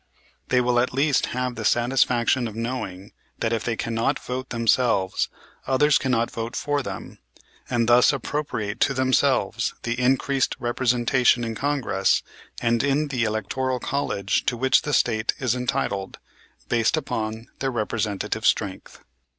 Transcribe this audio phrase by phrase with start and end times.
[0.47, 5.29] They will at least have the satisfaction of knowing that if they cannot vote themselves,
[5.67, 7.19] others cannot vote for them,
[7.69, 12.23] and thus appropriate to themselves the increased representation in Congress
[12.59, 16.17] and in the electoral college to which the State is entitled,
[16.67, 19.01] based upon their representative strength.